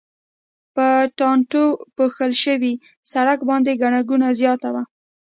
په 0.75 0.87
ټانټو 1.17 1.65
پوښل 1.95 2.31
شوي 2.43 2.73
سړک 3.11 3.39
باندې 3.49 3.79
ګڼه 3.81 4.01
ګوڼه 4.09 4.29
زیاته 4.41 4.69
وه. 4.73 4.83